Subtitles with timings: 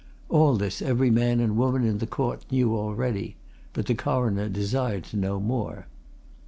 [0.29, 3.35] All this every man and woman in the court knew already
[3.71, 5.85] but the Coroner desired to know more.